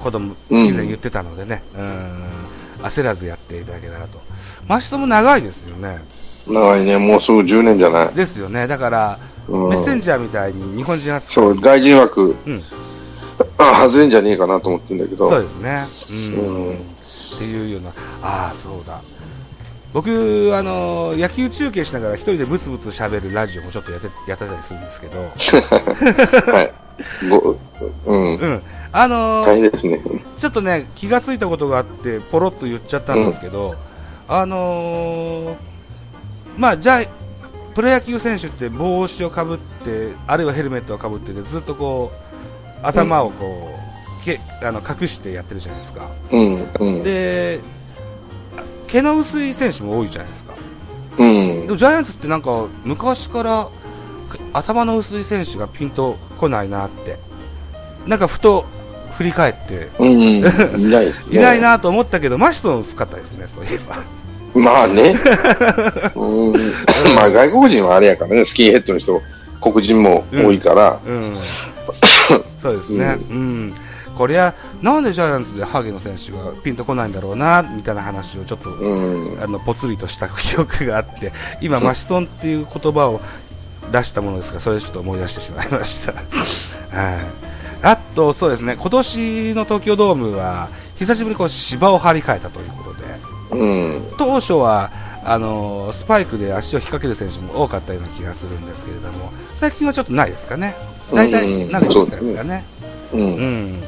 [0.00, 4.20] こともうん以前言ってたのでね、うん、焦らずやっていただけたらと。
[4.68, 5.98] マシソンも長いですよね。
[6.46, 8.14] 長いね、もうすぐ10年じゃない。
[8.14, 8.66] ですよね。
[8.66, 12.62] だから、うんメッセンジャーみたいに日本人初そう、外人枠、うん、
[13.58, 15.28] あ外れんじゃねえかなと思ってるんだけど。
[15.28, 15.84] そうですね。
[16.10, 16.66] うん。
[16.68, 16.92] うん
[17.32, 17.88] っていうような、
[18.22, 19.00] ああ、そうだ。
[19.92, 25.20] 僕、あの野球中継しながら一人でブツブツ喋るラジオもちょっとやってやってたりするんですけど、
[26.52, 26.72] はい。
[27.28, 27.56] ご
[28.06, 28.36] うん。
[28.36, 28.62] うん。
[28.92, 30.00] あの大変ですね。
[30.38, 33.74] ちょっとね、気がついたことがあって、ポロッと言っちゃったんですけど、
[34.28, 35.54] あのー
[36.56, 37.04] まあ、じゃあ、
[37.74, 43.74] プロ野球選手って帽子をかぶって、あるいはヘルメットをかぶってて、ずっとこう、頭をこ
[44.20, 46.08] う、けあの隠してやってるじゃないですか。
[46.30, 46.68] うん。
[46.80, 47.02] うん。
[47.02, 47.60] で、
[48.86, 50.54] 毛の薄い選手も多いじゃないですか。
[51.18, 51.68] うんで。
[51.68, 53.68] もジャイアンツってなんか昔から
[54.28, 57.18] く頭の薄い選手がピンとこないなって、
[58.06, 58.64] なんかふと
[59.12, 60.20] 振り返って、うん。
[60.20, 60.50] いな
[61.02, 61.36] いですね。
[61.38, 61.60] いない。
[61.60, 64.02] なと思ったけど、マシソン薄かったですね、そういえば。
[64.54, 65.14] まあね。
[66.14, 66.52] うん。
[67.16, 69.20] まあ外国人はあれやからね、スキンヘッドの人、
[69.60, 71.38] 黒人も多いから、うん、
[72.58, 73.74] そうですね、うん、
[74.16, 79.42] こりゃ、なんでジャイアンツでハゲの選手がピンとこないんだろうなみたいな話をちょっと、うん。
[79.42, 83.20] あのぽつりとした記憶があって、今、マシソンっていう言葉を
[83.90, 86.12] 出したものですが、それでちょっと思い出してしまいました。
[86.96, 87.18] はい。
[87.82, 92.91] あと、そうですね、今年の東京ドームは、久しぶりにこう芝を張り替えたということで、
[93.52, 94.08] うん。
[94.18, 94.90] 当初は
[95.24, 100.74] あのスパイクで足を引っ掛ける選手も多かったような気がするんですけれども、最近はちょっとないですかね、
[101.12, 102.64] 大体うん慣れてきたですかね、
[103.12, 103.16] う。
[103.18, 103.82] うんん、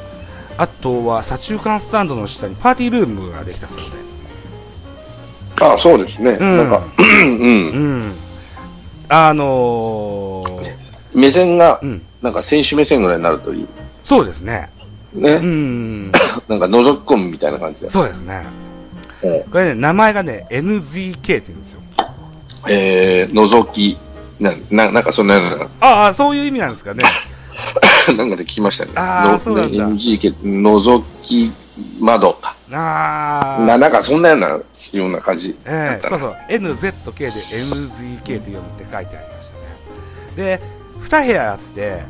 [0.56, 3.84] あとは左中間スタンドの下にパーティールームができたそうで、
[5.60, 6.38] あそうですね。
[6.40, 7.48] うんなんか、うんう。
[8.08, 8.12] ん、
[9.08, 10.74] あのー
[11.14, 13.66] 目線がう、ん、なんか選手目線ぐらいになるといい。
[14.04, 14.68] そうですね、
[15.12, 15.34] ね。
[15.34, 16.12] うん、
[16.48, 17.90] なんか覗き込むみたいな感じだ。
[17.90, 18.63] そうですね、うん
[19.50, 21.80] これね、名前がね、NZK って言うんですよ。
[22.68, 23.98] えー、覗き、
[24.40, 27.02] な、ななんかそんなようああ、そういう意味なんですかね。
[28.08, 28.92] な、 なんかで聞きましたね。
[28.96, 31.52] あーのそうなんだ NGK、覗き
[32.00, 32.54] 窓か。
[32.72, 33.62] ああ。
[33.64, 34.62] な、なんかそんなような、よ
[35.06, 35.56] うな感じ。
[35.64, 39.50] ええそうそう、NZK で NZK って読むって書いてありまし
[40.36, 40.58] たね。
[40.58, 40.60] で、
[41.08, 42.02] 2部屋あって、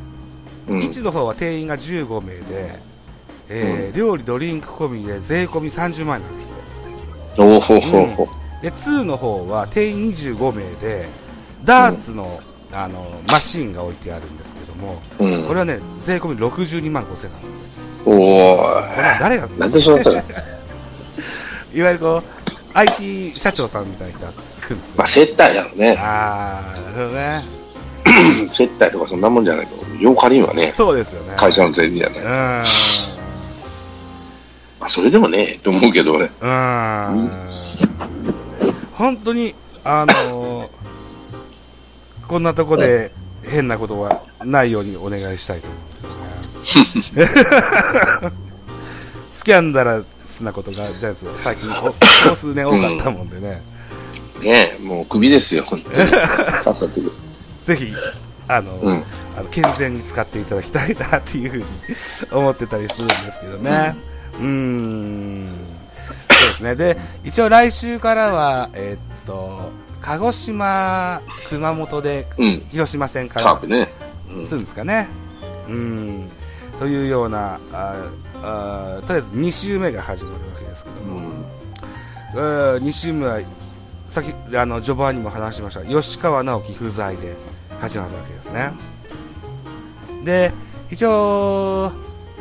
[0.68, 0.79] うん。
[0.81, 2.79] 1の方は定員が15名で、
[3.48, 6.53] えー料理、ドリンク込みで税込み30万円なんですよ。
[7.37, 8.29] おほほほ。
[8.62, 11.07] で、2の方は定員25名で、
[11.64, 12.40] ダーツの,、
[12.73, 15.47] あのマシンが置いてあるんですけども、うん。
[15.47, 17.55] これはね、税込み62万5千なんですよ。
[18.07, 20.16] おーこれは誰が、なんでそうなったの？
[21.75, 22.23] いわゆるこう、
[22.75, 24.94] IT 社長さんみたいな人が来るんですよ。
[24.97, 25.97] まあ、接待やろね。
[26.01, 27.42] あー、なるほどね。
[28.51, 29.75] 接待とかそんなもんじゃないと。
[30.03, 30.73] よう借りんわね。
[30.77, 31.35] そうですよね。
[31.37, 32.18] 会社の税じゃない。
[32.20, 32.25] う
[34.85, 34.87] まん。
[34.87, 36.27] あ、それでもね、と思うけど俺。
[36.27, 37.31] うん。
[38.92, 40.68] 本当に、あのー
[42.27, 45.99] こんなとこで変なことはないようにお願いしたいと思うんで
[47.03, 47.31] すよね。
[49.37, 51.94] スキャンダラススなことがジャイアンツは最近こ
[52.29, 53.62] こ数年多かったもんでね。
[54.42, 56.11] ねえ、もうクビですよ、本当に。
[56.11, 56.88] さっさと。
[57.64, 57.92] ぜひ、
[58.49, 59.05] あの、うん。
[59.37, 61.64] あの健全に使っていただきたいなっていうふうに
[62.31, 63.97] 思ってたりするんですけどね。
[64.11, 65.49] うーん。
[66.31, 66.75] そうですね。
[66.75, 69.70] で、一応来週からは、えーっと、
[70.01, 72.66] 鹿児島、熊本でうん。
[72.70, 73.88] 広島戦からね。
[74.31, 75.09] うんするんですかね。
[75.68, 76.29] うん。
[76.79, 78.11] というような、あ
[78.42, 81.16] あとりあえず2週目が始まるわけですけども、
[82.35, 82.75] うん。
[82.77, 83.40] うん2週目は、
[84.09, 87.35] さっき、あの、序盤にも話しました、吉川直樹不在で
[87.81, 88.73] 始まるわけですね。
[90.25, 90.53] で、
[90.90, 91.92] 一応、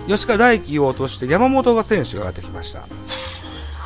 [0.08, 2.88] 吉川大輝を落として山本が選手が上がってきました。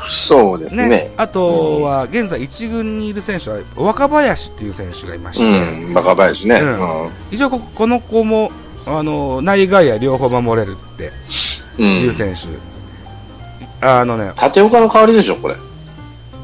[0.07, 0.87] そうですね。
[0.87, 1.13] ね。
[1.17, 5.93] あとは、現在一軍にいる選手は、若林っていう選手がいまして、うん。
[5.93, 6.59] バカ林ね。
[6.61, 6.69] うう
[7.07, 7.09] ん。
[7.31, 8.51] 一応こ、この子も、
[8.85, 11.11] あの、内外野両方守れるって
[11.77, 11.87] うん。
[12.01, 12.47] いう選手。
[13.85, 15.55] あのね、縦岡の代わりでしょ、これ。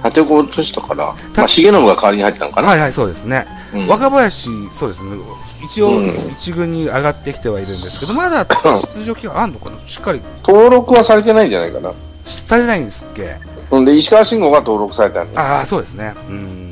[0.03, 1.15] 縦岡落としたから。
[1.36, 2.67] まあ、重信が代わりに入ったのかな。
[2.67, 3.47] はいはい、そうですね。
[3.73, 5.17] うん若林、そうですね。
[5.65, 9.77] 一応うん、一軍に上がってきてはいるんですけど、まだ出場機会あんのかな？
[9.88, 11.91] しっかり登録はされてないんじゃないかな。
[12.25, 13.38] されないんですっけ？
[13.69, 15.27] ほんで、石川慎吾が登録されたん。
[15.38, 16.13] ああ、そうですね。
[16.29, 16.36] うん。
[16.36, 16.63] うん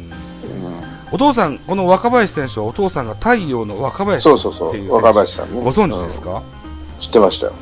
[1.14, 4.94] お父さん、この若林選手はお父さんが太陽の若林そうそうそう。
[4.94, 5.62] 若林さんね。
[5.62, 6.42] ご存知ですうんか、
[7.02, 7.54] 知ってましたよ。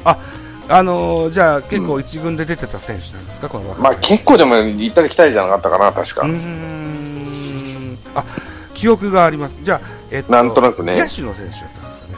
[0.72, 4.10] あのーじゃあ結構一軍で出てた選手なんですか、この若まあ、林。
[4.10, 6.32] 結構でも行ったり来たりじゃなかったかな、確かうー。
[6.32, 7.98] ん。
[8.14, 8.24] あ、
[8.80, 9.56] 記憶があります。
[9.62, 12.16] じゃあ、えっと、なんとなくね野手の選手だったんですかね。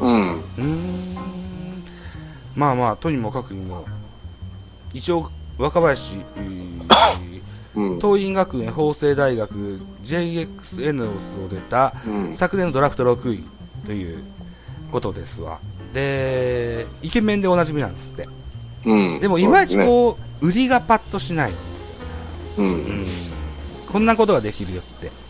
[0.00, 0.36] うん。
[0.36, 1.02] うーん
[2.56, 3.84] まあまあ、とにもかくにも、
[4.92, 7.42] 一応、若林、えー
[7.74, 7.98] うん。
[8.00, 12.34] 桐蔭学園法政大学 JX エネオスを出たうん。
[12.34, 13.44] 昨年のドラフト6位
[13.86, 14.22] という
[14.90, 15.60] ことですわ。
[15.94, 18.28] で、イケメンでおなじみなんですって。
[18.84, 19.20] うん。
[19.20, 22.00] でも、いまいちこう、売りがパッとしないんです
[22.58, 22.58] よ。
[22.58, 22.58] ね。
[22.58, 22.62] う。
[22.62, 23.06] うんん。
[23.90, 25.21] こんなことができるよって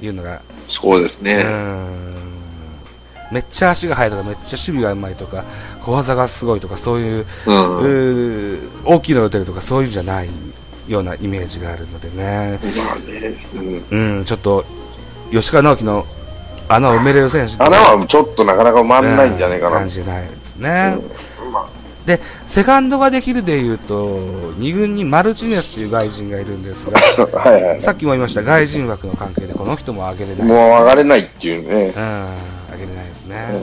[0.00, 1.42] いうのが、うそうですね。
[1.42, 2.38] ん。
[3.30, 5.44] めっちゃ足が速いとか、めっちゃ守備がうまいとか、
[5.82, 8.70] 小技がすごいとか、そういう、うん。
[8.84, 10.28] 大きいのが打てるとか、そういうんじゃない
[10.86, 12.58] ようなイメージがあるのでね。
[12.76, 13.34] まあね。
[13.90, 14.18] うん。
[14.18, 14.64] うん、ちょっと、
[15.30, 16.06] 吉川直樹の
[16.68, 19.78] 穴を埋めれる選手穴はちょっとなかなか埋まんないんじゃないかな。
[19.78, 20.96] 感じないですね。
[20.96, 21.27] うんまあ
[22.08, 24.18] で、セカンドができるでいうと、
[24.54, 26.98] 2軍にマルチネスという外人がいるんですが、
[27.38, 30.48] はいはいさっきも言いました、外人枠の関係でこの人も上げれない。
[30.48, 31.92] もう上がれないっていうね。
[31.94, 33.62] うん、上げれないですね。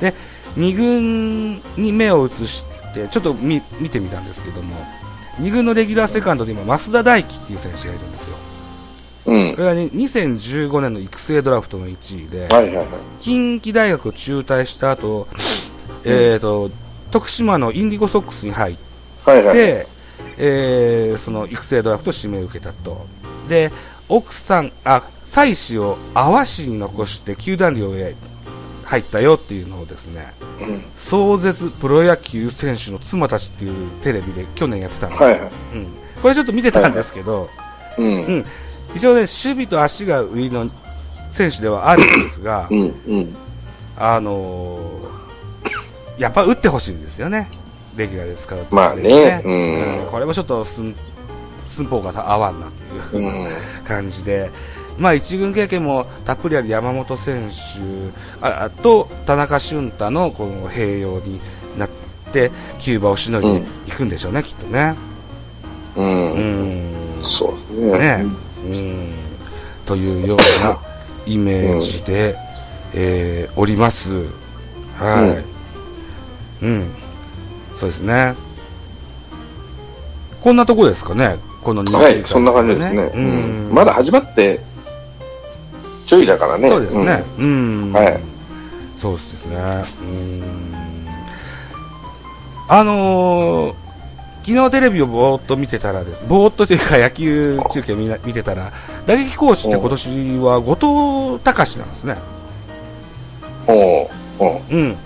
[0.00, 0.14] で、
[0.56, 4.74] 2軍に目を移して、ちょっと見見てみたんですけども、
[5.42, 8.36] 2軍のレギュラーセカンドで今、増田大輝っていう選手がいるんですよ。
[9.26, 9.60] うんこ。
[9.60, 12.86] れは、ね、2015年の育成ドラフトの1位で、はいはいはい。
[13.20, 15.28] 近畿大学を中退した後、
[16.04, 16.70] えーと、
[17.10, 18.76] 徳島のインディゴソックスに入っ
[19.24, 19.54] はいはい。
[19.54, 19.86] て、
[20.38, 23.06] えーその育成ドラフト指名を受けたと。
[23.48, 23.70] で、
[24.08, 28.14] 奥さん、あ、妻子を阿波市に残して球団寮へ
[28.84, 35.50] 入ったよっていうのをですね、うん壮絶プロ野球選手の妻たちっていうテレビで去年やってたんです、はいはい。
[35.74, 35.86] うん。
[36.22, 37.48] これちょっと見てたんですけど、
[37.98, 38.24] うん。
[38.24, 38.44] うん。
[38.94, 40.70] 一応ね、守備と足が売りの
[41.30, 42.80] 選手ではあるんですがう、ん。
[42.80, 42.84] う
[43.20, 43.36] ん。
[43.96, 44.77] あのー
[46.18, 47.48] やっぱ打ってほしいんですよね。
[47.96, 50.94] レギュラーで使うと、まあねうんこれもちょっと寸
[51.68, 52.66] 寸法が合わんな
[53.10, 53.48] といううん。
[53.84, 54.50] 感じで、
[54.98, 61.40] まあ一軍経験もたっぷりある山本選手ああと田中俊太のこの併用に
[61.76, 61.88] なっ
[62.32, 64.94] て、キューバをしのぎに行くんでしょうね、きっとね。
[65.96, 66.02] う。
[66.02, 67.24] うんん。
[67.24, 67.98] そうですね。
[67.98, 68.24] ね
[68.64, 69.12] うん。
[69.86, 70.78] というような
[71.26, 72.36] イメージで、
[72.94, 74.08] えーおります。
[74.98, 75.57] はい。
[76.62, 76.90] うん。
[77.78, 78.34] そうですね。
[80.42, 83.02] こんなとこですかね、この2はい、そんな感じですね。
[83.14, 83.74] ううんん。
[83.74, 84.60] まだ始まって、
[86.06, 86.68] ちょいだからね。
[86.68, 87.24] そうですね。
[87.38, 87.92] うん。
[87.92, 88.20] はい
[88.98, 89.56] そうですね。
[90.02, 90.42] うん。
[92.68, 93.74] あのー
[94.44, 98.72] 昨日テレビをぼーっと見てたらです、ぼーっとというか野球中継見な見てたら、
[99.06, 102.16] 打撃コーチって今年は後藤隆なんですね。
[103.68, 103.74] うん。
[103.74, 104.96] おうおううん。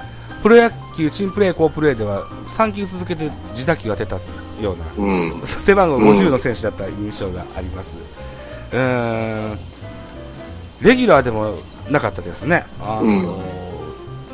[0.45, 4.17] プロ野球、チームプレー、好プレーでは3球続けて自打球が出た
[4.61, 5.43] ような、うん。
[5.45, 7.99] 背番号50の選手だった印象があります。
[8.73, 9.59] うーん。
[10.81, 11.59] レギュラーでも
[11.91, 12.65] なかったですね。
[12.81, 13.39] あの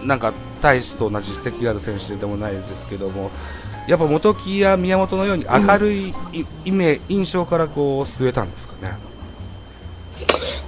[0.05, 3.31] なんか大しそうな実績がある選手でもないですけども、
[3.87, 6.15] やっぱ元木や宮本のように明るい,、
[6.65, 8.99] イメ印象からこう据えたんですかね。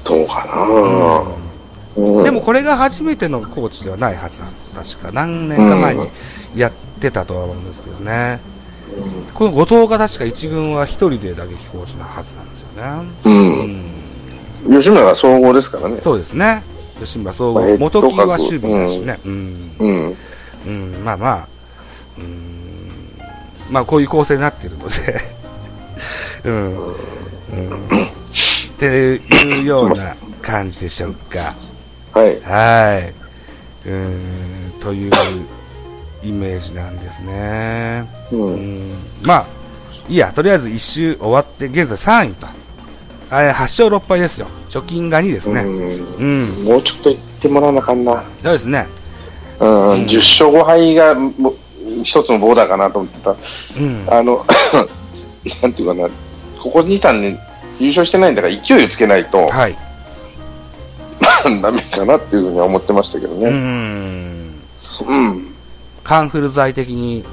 [0.04, 1.49] どうかな、うん
[2.24, 4.96] でも、これが初めてのコーチではないはずなんです。
[4.96, 6.08] 確か何年か前に
[6.56, 8.40] やってたとは思うんですけどね。
[9.34, 13.08] この後藤が確か一軍は一人で打撃コーチのはずなんですよね。
[14.66, 14.78] うん。
[14.78, 16.00] 吉村が総合ですからね。
[16.00, 16.62] そうですね。
[16.98, 17.76] 吉村総合。
[17.78, 19.18] 元木は格守備だしね。
[19.24, 19.72] うん。
[19.78, 20.16] うん。
[20.66, 21.48] うん、まあまあ、
[22.18, 22.90] うん、
[23.70, 25.20] まあこういう構成になってるので、
[26.44, 31.54] うん、うん、っていうような感じでしょうか。
[32.12, 32.40] はい。
[32.40, 33.88] はい。
[33.88, 35.12] うん、という
[36.22, 38.04] イメージなんですね。
[38.32, 38.36] う。
[38.36, 39.46] うんん、まあ、
[40.08, 42.46] いいや、とりあえず一周終わって、現在3位と。
[43.30, 44.48] あれ、8勝6敗ですよ。
[44.68, 45.62] 貯金が2ですね。
[45.62, 46.64] うん。
[46.64, 48.24] もうちょっと言ってもらわなあかんな。
[48.42, 48.86] そうですね。
[49.60, 49.68] うん、
[50.04, 51.54] 10勝5敗がもう
[52.02, 53.30] 一つのボーダーかなと思ってた。
[53.30, 53.34] う
[53.82, 54.06] ん。
[54.08, 54.44] あの、
[55.62, 56.08] なんていうかな、
[56.62, 57.38] ここ2、3年
[57.78, 59.76] 優勝してないんだから勢いをつけないとはい。
[61.62, 63.50] ダメかなっていうふうには思ってましたけどうね。
[63.50, 64.54] ん。
[65.06, 65.54] うん。
[66.04, 67.24] カンフル剤的に、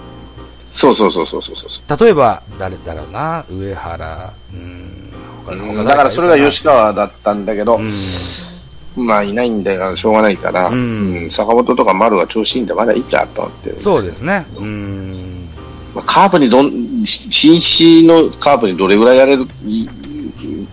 [0.72, 2.00] そうそうそうそうそうそう。
[2.00, 5.12] 例えば、誰だろうな、上原、うん、
[5.46, 14.46] 他の他だからそれが吉川だったんだけどう、ん、まあいないんだからしょうがないから、うんうん坂本とか丸が調子いいんでまだいいかと思ってそうですね。
[14.58, 15.50] うん。
[15.96, 19.88] まあカープにどん、新種のカープにどれぐらいやれる、い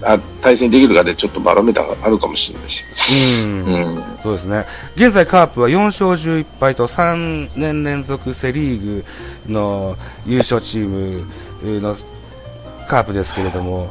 [0.05, 2.85] あ対戦できるかでちょっとバロメーターがあるかもしれないし。
[3.43, 3.64] うん。
[3.64, 4.05] うん。
[4.23, 4.67] そうですね。
[4.97, 9.05] 現在カープは4勝11敗と3年連続セリーグ
[9.49, 11.27] の優勝チーム
[11.81, 11.97] の
[12.87, 13.90] カープですけれども、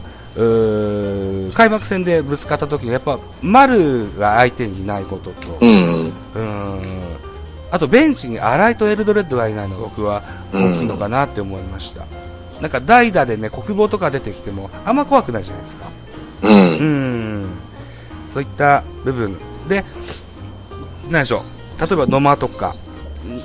[1.53, 6.13] 開幕戦でぶつかった時にやっぱ丸が相手にいないことと、うん。
[6.35, 6.81] うん
[7.73, 10.21] あとベンチに新井とエルドレッドがいないのが僕は
[10.53, 12.05] 大きいのかなって思いました。
[12.61, 15.87] なんか代打でね、国防とか出てきてもあんま怖くないじゃないですか。
[16.43, 16.47] う。
[16.47, 17.49] うんん。
[18.33, 19.83] そういった部分で、
[21.09, 21.39] 何でしょう。
[21.81, 22.75] 例えば野間とか、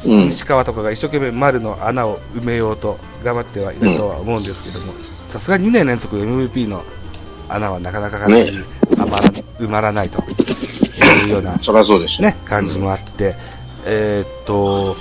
[0.04, 4.92] うん西川とかが一生懸命丸の穴を埋めようと頑張ってはいるとは思うんですけども、
[5.28, 6.82] さすがに2年連続 MVP の
[7.48, 8.50] 穴はなかなかね
[8.90, 10.22] 埋まら埋まらないと
[11.26, 13.37] いうようなそりゃそうでし感じもあって、
[13.84, 14.96] えーっと、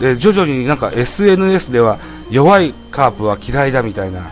[0.00, 1.98] で、徐々になんか SNS では
[2.30, 4.30] 弱いカープは嫌いだみたいな、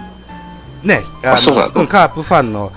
[0.82, 1.80] ね、あの？
[1.80, 2.72] うんカープファンの、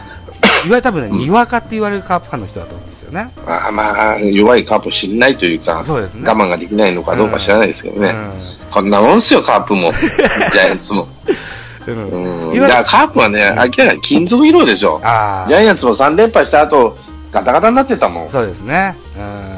[0.68, 3.32] いわゆる多分ね、にわかって言われるカープファンの人だと思うんですよね。
[3.46, 6.28] まあまあ、弱いカープ知んないというか、そうですね。
[6.28, 8.10] 我慢ができないのかどうか知らないですけどね。
[8.10, 9.92] うんこんなもんっすよ、カープも。
[9.92, 11.06] ジャイアンツも。
[11.88, 11.92] う
[12.54, 15.02] んだからカープはね、明らかに金属色でしょ。
[15.04, 16.98] あジャイアンツも3連敗した後、
[17.32, 18.30] ガタガタになってたもんあ、。
[18.30, 18.96] そうですね。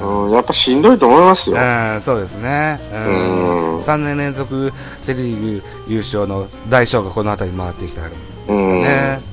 [0.01, 1.57] うんうん、やっぱしんどいと思いますよ。
[1.57, 1.59] う
[1.97, 2.79] ん、そうですね。
[2.91, 8.81] うんうん3年連続セ・リーグ優勝の大将がこの辺りに回ってきたんですかうん。
[8.81, 9.19] ね。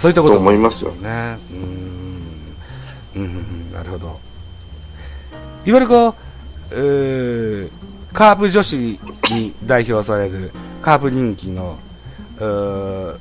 [0.00, 0.34] そういったこと。
[0.34, 0.92] と思いますよ。
[0.92, 1.38] ね。
[1.52, 1.60] うん、
[3.16, 4.06] うん、うんなるほど。
[5.66, 6.14] いわゆるこ
[6.70, 7.70] う、うー
[8.12, 8.98] カープ女子
[9.30, 11.78] に代表されるカープ人気の、
[12.38, 13.18] うー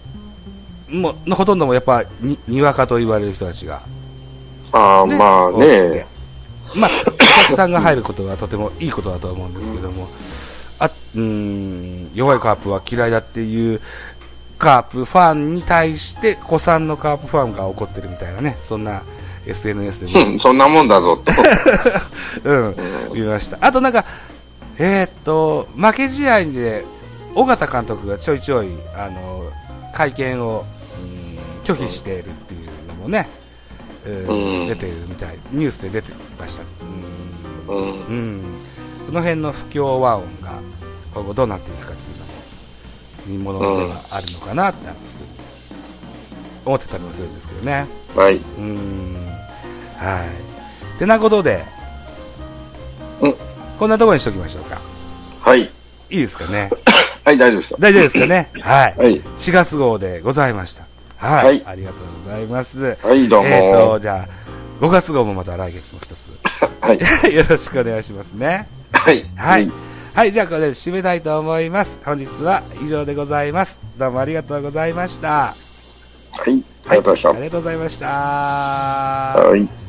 [0.89, 3.82] もうのほとんどもやっぱににわかと言われる人たちが。
[4.72, 5.18] ああ、ね。
[5.18, 6.08] まあね。
[6.76, 10.08] まあ、お客さんが入ることはとてもいいことだとは思うんですけども、
[10.80, 13.82] あうーん弱いカープは嫌いだっていう
[14.60, 19.02] カープファンに対して、子さんのカープファンが怒ってるみたいなね、そんな
[19.48, 21.32] SNS でも、 うんそんなもんだぞと。
[22.43, 22.76] うん、
[23.13, 23.58] 見ました。
[23.62, 24.06] あとなんか、
[24.78, 26.86] えーっと、負け試合で、
[27.36, 29.45] 尾形監督がちょいちょい、あの、
[29.93, 30.65] 会見を、
[31.02, 31.19] うん
[31.69, 33.30] 拒否しているっていうのもね、
[34.04, 34.67] うんうん。
[34.67, 36.63] 出てるみたい、ニュースで出てました。
[37.69, 37.76] うん。
[37.76, 37.86] うん。
[37.86, 38.41] うん、
[39.06, 40.60] この辺の不協和音が
[41.13, 41.93] 今後どうなっていくか
[43.19, 44.89] っていうのも見ものではあるのかなって
[46.65, 47.88] 思ってたりもするんですけどね。
[48.15, 48.36] はい。
[48.36, 49.15] うん。
[49.97, 50.99] はい。
[50.99, 51.63] てなことで、
[53.21, 53.36] うん
[53.79, 54.82] こんなところにしときましょうか。
[55.39, 55.62] はい。
[55.62, 55.69] い
[56.10, 56.69] いですかね。
[57.23, 57.77] はい、大丈夫ですよ。
[57.79, 58.49] 大丈夫ですかね。
[58.60, 58.95] はい。
[58.97, 59.21] はい。
[59.21, 60.84] 4月号でございました。
[61.15, 61.45] はい。
[61.45, 62.97] はいありがとうございます。
[63.01, 63.47] はい、どうも。
[63.47, 66.10] えっ、と、じゃあ、5月号もまた来月も一
[66.81, 67.00] はい。
[67.00, 68.67] つ、 よろしくお願いしますね。
[68.91, 69.25] はい。
[69.35, 69.71] はい。
[70.20, 71.98] はい、じゃあこれで締めたいと思います。
[72.04, 73.80] 本日は以上でございます。
[73.98, 75.30] どうもありがとうございました。
[75.30, 75.56] は
[76.46, 76.62] い。
[76.90, 78.06] ありがとうございましありがとうございました。
[78.06, 78.12] た。
[78.12, 79.88] はい。